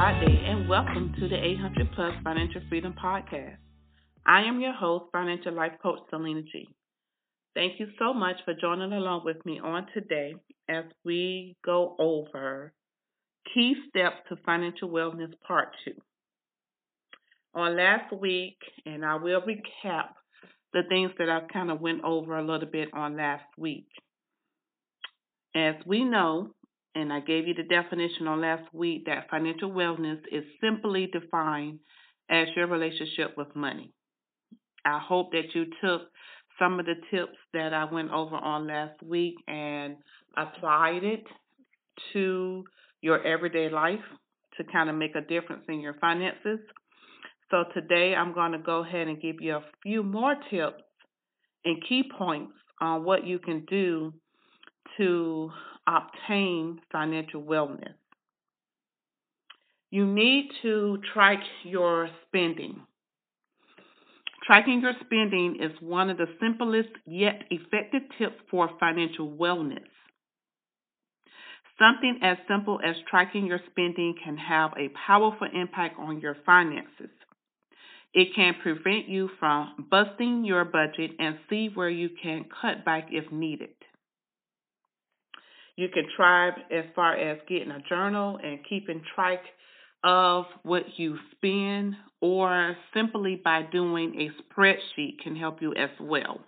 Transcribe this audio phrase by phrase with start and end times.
[0.00, 3.56] Friday and welcome to the 800 Plus Financial Freedom Podcast.
[4.24, 6.68] I am your host, Financial Life Coach Selena G.
[7.56, 10.36] Thank you so much for joining along with me on today
[10.68, 12.72] as we go over
[13.52, 15.90] Key Steps to Financial Wellness Part 2.
[17.56, 20.10] On last week, and I will recap
[20.74, 23.88] the things that I kind of went over a little bit on last week.
[25.56, 26.54] As we know,
[26.94, 31.80] and I gave you the definition on last week, that financial wellness is simply defined
[32.30, 33.92] as your relationship with money.
[34.84, 36.02] I hope that you took
[36.58, 39.96] some of the tips that I went over on last week and
[40.36, 41.24] applied it
[42.12, 42.64] to
[43.00, 44.00] your everyday life
[44.56, 46.58] to kind of make a difference in your finances.
[47.50, 50.82] So today I'm going to go ahead and give you a few more tips
[51.64, 54.12] and key points on what you can do
[54.96, 55.50] to
[55.88, 57.94] obtain financial wellness.
[59.90, 62.82] You need to track your spending.
[64.46, 69.88] Tracking your spending is one of the simplest yet effective tips for financial wellness.
[71.78, 77.10] Something as simple as tracking your spending can have a powerful impact on your finances.
[78.14, 83.08] It can prevent you from busting your budget and see where you can cut back
[83.10, 83.77] if needed.
[85.78, 89.38] You can try as far as getting a journal and keeping track
[90.02, 96.40] of what you spend, or simply by doing a spreadsheet can help you as well.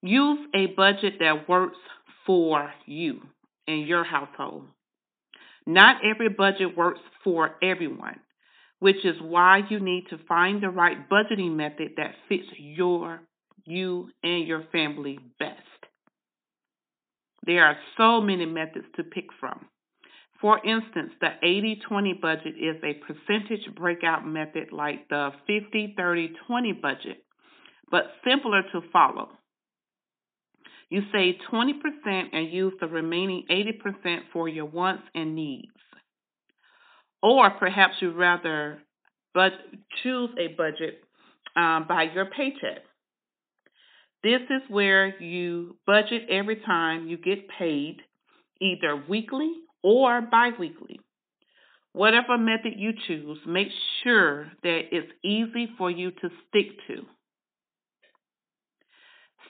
[0.00, 1.76] Use a budget that works
[2.24, 3.20] for you
[3.66, 4.64] and your household.
[5.66, 8.20] Not every budget works for everyone,
[8.78, 13.20] which is why you need to find the right budgeting method that fits your
[13.66, 15.77] you and your family best.
[17.48, 19.64] There are so many methods to pick from.
[20.38, 26.34] For instance, the 80 20 budget is a percentage breakout method like the 50 30
[26.46, 27.24] 20 budget,
[27.90, 29.30] but simpler to follow.
[30.90, 31.72] You save 20%
[32.32, 35.72] and use the remaining 80% for your wants and needs.
[37.22, 38.82] Or perhaps you'd rather
[39.32, 39.52] but
[40.02, 41.00] choose a budget
[41.56, 42.82] um, by your paycheck.
[44.22, 47.98] This is where you budget every time you get paid,
[48.60, 49.52] either weekly
[49.82, 51.00] or biweekly.
[51.92, 53.68] Whatever method you choose, make
[54.02, 57.06] sure that it's easy for you to stick to.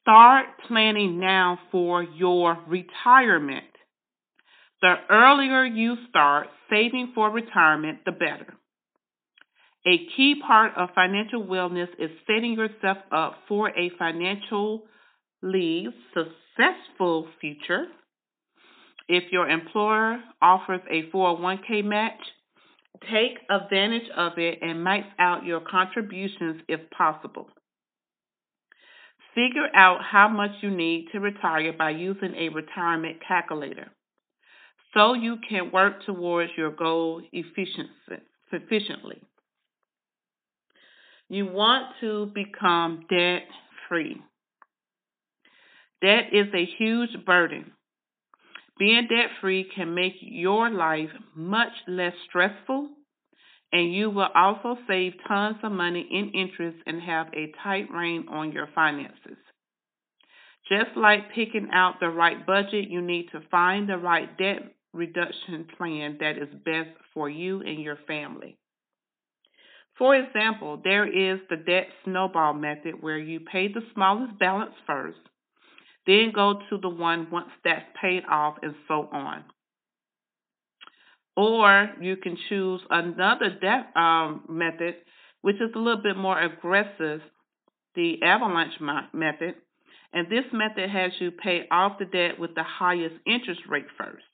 [0.00, 3.64] Start planning now for your retirement.
[4.80, 8.54] The earlier you start saving for retirement, the better.
[9.86, 14.82] A key part of financial wellness is setting yourself up for a financially
[16.14, 17.86] successful future
[19.08, 22.20] if your employer offers a 401k match,
[23.10, 27.48] take advantage of it and max out your contributions if possible.
[29.34, 33.90] Figure out how much you need to retire by using a retirement calculator
[34.94, 39.22] so you can work towards your goal efficiently.
[41.32, 43.42] You want to become debt
[43.88, 44.20] free.
[46.00, 47.72] Debt is a huge burden
[48.78, 52.88] being debt free can make your life much less stressful,
[53.72, 58.26] and you will also save tons of money in interest and have a tight rein
[58.28, 59.36] on your finances.
[60.68, 65.66] Just like picking out the right budget, you need to find the right debt reduction
[65.76, 68.58] plan that is best for you and your family.
[70.02, 75.20] For example, there is the debt snowball method where you pay the smallest balance first
[76.08, 79.44] then go to the one once that's paid off and so on.
[81.36, 84.96] Or you can choose another debt um, method,
[85.42, 87.20] which is a little bit more aggressive,
[87.94, 88.80] the avalanche
[89.12, 89.54] method.
[90.12, 94.24] And this method has you pay off the debt with the highest interest rate first.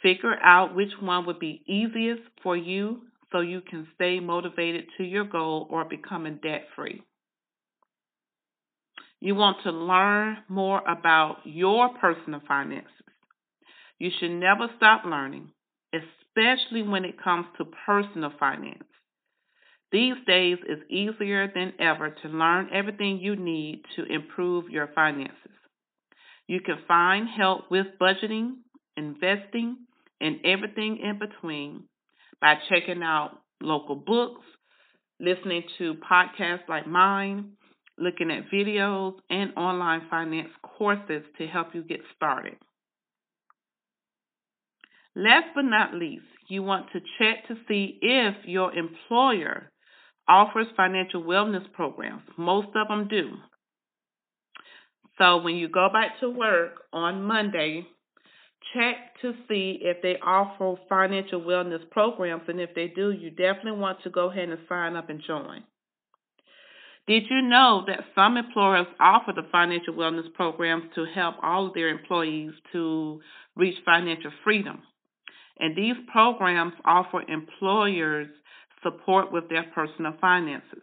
[0.00, 3.00] Figure out which one would be easiest for you
[3.32, 7.02] so you can stay motivated to your goal or becoming debt free.
[9.20, 12.90] You want to learn more about your personal finances.
[13.98, 15.50] You should never stop learning,
[15.92, 18.84] especially when it comes to personal finance.
[19.92, 25.36] These days, it's easier than ever to learn everything you need to improve your finances.
[26.46, 28.54] You can find help with budgeting,
[28.96, 29.76] investing,
[30.20, 31.84] and everything in between
[32.40, 34.42] by checking out local books,
[35.18, 37.52] listening to podcasts like mine,
[37.98, 42.56] looking at videos, and online finance courses to help you get started.
[45.14, 49.70] Last but not least, you want to check to see if your employer
[50.28, 52.22] offers financial wellness programs.
[52.38, 53.30] Most of them do.
[55.18, 57.86] So when you go back to work on Monday,
[58.72, 63.80] check to see if they offer financial wellness programs, and if they do, you definitely
[63.80, 65.64] want to go ahead and sign up and join.
[67.06, 71.74] Did you know that some employers offer the financial wellness programs to help all of
[71.74, 73.20] their employees to
[73.56, 74.82] reach financial freedom?
[75.58, 78.28] And these programs offer employers
[78.82, 80.82] support with their personal finances.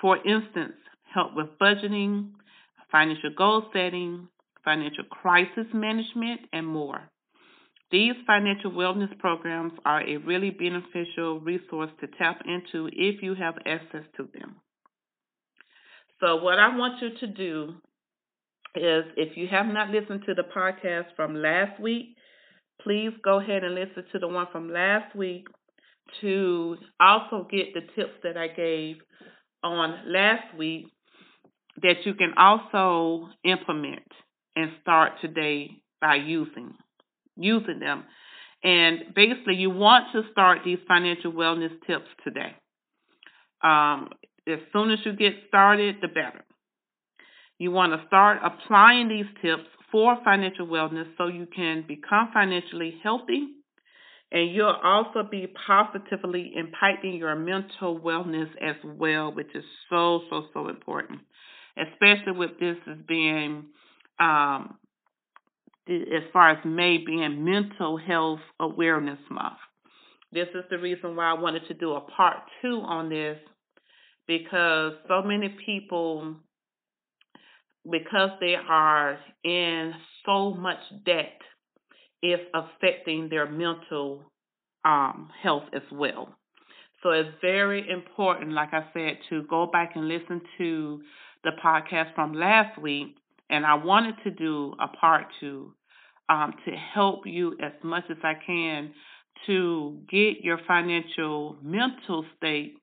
[0.00, 0.74] For instance,
[1.14, 2.30] help with budgeting,
[2.90, 4.28] financial goal setting,
[4.64, 7.10] financial crisis management, and more.
[7.90, 13.54] These financial wellness programs are a really beneficial resource to tap into if you have
[13.64, 14.56] access to them.
[16.20, 17.74] So, what I want you to do
[18.74, 22.16] is if you have not listened to the podcast from last week,
[22.82, 25.46] please go ahead and listen to the one from last week
[26.20, 28.96] to also get the tips that I gave
[29.62, 30.86] on last week
[31.82, 34.10] that you can also implement
[34.56, 35.70] and start today
[36.00, 36.74] by using
[37.38, 38.04] using them.
[38.62, 42.56] And basically, you want to start these financial wellness tips today.
[43.62, 44.10] Um,
[44.46, 46.44] as soon as you get started, the better.
[47.58, 52.98] You want to start applying these tips for financial wellness so you can become financially
[53.02, 53.48] healthy
[54.30, 60.44] and you'll also be positively impacting your mental wellness as well, which is so, so,
[60.52, 61.20] so important,
[61.78, 63.64] especially with this as being,
[64.20, 64.76] um,
[65.88, 69.58] as far as May being Mental Health Awareness Month.
[70.32, 73.38] This is the reason why I wanted to do a part two on this
[74.26, 76.36] because so many people,
[77.90, 79.94] because they are in
[80.26, 81.40] so much debt,
[82.22, 84.30] is affecting their mental
[84.84, 86.36] um, health as well.
[87.02, 91.00] So it's very important, like I said, to go back and listen to
[91.44, 93.16] the podcast from last week.
[93.48, 95.72] And I wanted to do a part two
[96.28, 98.92] um, to help you as much as I can
[99.46, 102.74] to get your financial mental state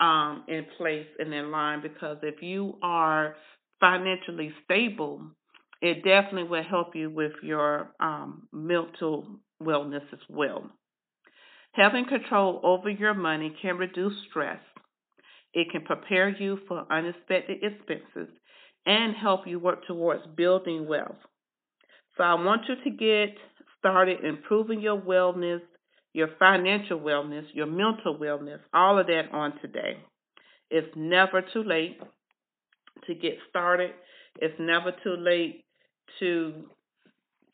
[0.00, 3.36] um, in place and in line because if you are
[3.80, 5.22] financially stable,
[5.80, 9.26] it definitely will help you with your um, mental
[9.62, 10.70] wellness as well.
[11.72, 14.60] Having control over your money can reduce stress.
[15.54, 18.28] It can prepare you for unexpected expenses
[18.86, 21.16] and help you work towards building wealth.
[22.16, 23.36] So I want you to get
[23.78, 25.60] started improving your wellness
[26.12, 29.96] your financial wellness, your mental wellness, all of that on today.
[30.70, 32.00] It's never too late
[33.06, 33.90] to get started.
[34.40, 35.64] It's never too late
[36.20, 36.64] to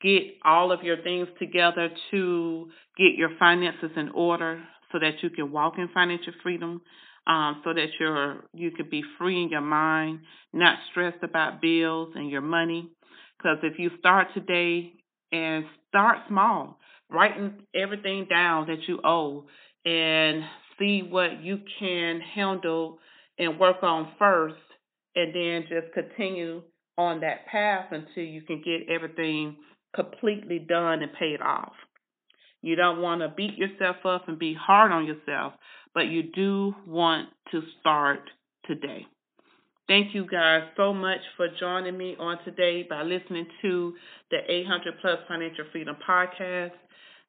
[0.03, 4.63] get all of your things together to get your finances in order
[4.93, 6.81] so that you can walk in financial freedom,
[7.27, 10.21] um, so that you're you can be free in your mind,
[10.53, 12.91] not stressed about bills and your money.
[13.39, 14.93] Because if you start today
[15.33, 16.79] and start small,
[17.11, 19.45] writing everything down that you owe
[19.85, 20.43] and
[20.79, 22.99] see what you can handle
[23.39, 24.57] and work on first
[25.15, 26.63] and then just continue
[26.97, 29.57] on that path until you can get everything
[29.95, 31.73] completely done and paid off.
[32.61, 35.55] You don't want to beat yourself up and be hard on yourself,
[35.95, 38.21] but you do want to start
[38.67, 39.07] today.
[39.89, 43.95] Thank you guys so much for joining me on today by listening to
[44.31, 46.73] the 800 Plus Financial Freedom Podcast.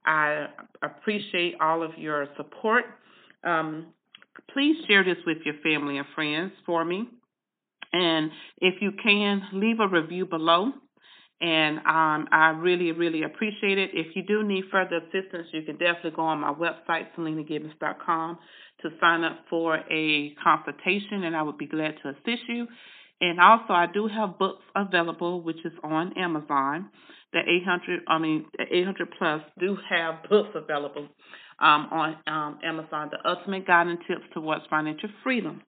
[0.06, 0.48] I
[0.84, 2.84] appreciate all of your support.
[3.46, 3.94] Um,
[4.54, 7.08] please share this with your family and friends for me.
[7.94, 10.74] And if you can, leave a review below.
[11.42, 13.92] And um, I really, really appreciate it.
[13.94, 18.38] If you do need further assistance, you can definitely go on my website, selenagibbons.com,
[18.82, 22.68] to sign up for a consultation, and I would be glad to assist you.
[23.22, 26.90] And also, I do have books available, which is on Amazon
[27.32, 31.08] the 800, I mean, the 800 plus do have books available
[31.60, 35.62] um, on um, Amazon, The Ultimate Guide and Tips Towards Financial Freedom.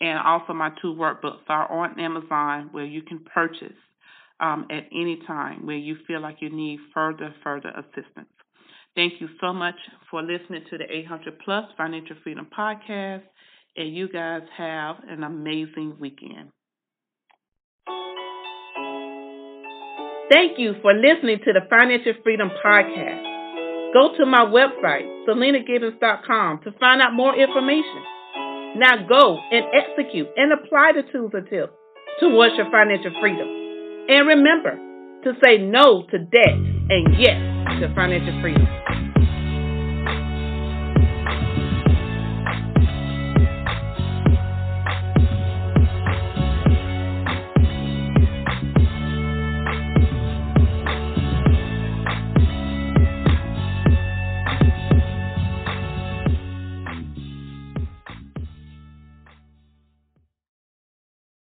[0.00, 3.76] And also, my two workbooks are on Amazon where you can purchase
[4.40, 8.28] um, at any time where you feel like you need further, further assistance.
[8.94, 9.74] Thank you so much
[10.10, 13.22] for listening to the 800 Plus Financial Freedom Podcast.
[13.76, 16.50] And you guys have an amazing weekend.
[20.32, 23.22] Thank you for listening to the Financial Freedom Podcast.
[23.92, 28.02] Go to my website, selenagibbons.com, to find out more information.
[28.76, 31.72] Now go and execute and apply the tools and tips
[32.18, 33.55] towards your financial freedom.
[34.08, 34.78] And remember
[35.24, 37.38] to say no to debt and yes
[37.80, 38.66] to financial freedom.